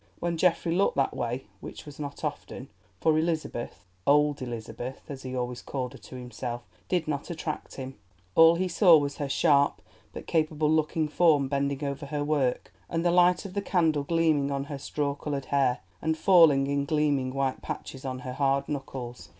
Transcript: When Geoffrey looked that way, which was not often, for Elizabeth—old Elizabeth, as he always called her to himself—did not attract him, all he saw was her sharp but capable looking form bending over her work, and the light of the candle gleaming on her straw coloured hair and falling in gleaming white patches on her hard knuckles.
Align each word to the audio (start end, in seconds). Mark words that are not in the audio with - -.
When 0.17 0.35
Geoffrey 0.35 0.73
looked 0.73 0.95
that 0.95 1.15
way, 1.15 1.45
which 1.59 1.85
was 1.85 1.99
not 1.99 2.23
often, 2.23 2.69
for 2.99 3.15
Elizabeth—old 3.19 4.41
Elizabeth, 4.41 5.01
as 5.09 5.21
he 5.21 5.35
always 5.35 5.61
called 5.61 5.93
her 5.93 5.99
to 5.99 6.15
himself—did 6.15 7.07
not 7.07 7.29
attract 7.29 7.75
him, 7.75 7.99
all 8.33 8.55
he 8.55 8.67
saw 8.67 8.97
was 8.97 9.17
her 9.17 9.29
sharp 9.29 9.79
but 10.11 10.25
capable 10.25 10.71
looking 10.71 11.07
form 11.07 11.47
bending 11.47 11.83
over 11.83 12.07
her 12.07 12.23
work, 12.23 12.73
and 12.89 13.05
the 13.05 13.11
light 13.11 13.45
of 13.45 13.53
the 13.53 13.61
candle 13.61 14.01
gleaming 14.01 14.49
on 14.49 14.63
her 14.63 14.79
straw 14.79 15.13
coloured 15.13 15.45
hair 15.45 15.81
and 16.01 16.17
falling 16.17 16.65
in 16.65 16.85
gleaming 16.85 17.31
white 17.31 17.61
patches 17.61 18.03
on 18.03 18.17
her 18.21 18.33
hard 18.33 18.67
knuckles. 18.67 19.29